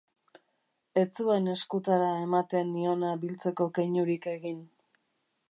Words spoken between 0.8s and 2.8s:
Ez zuen eskutara ematen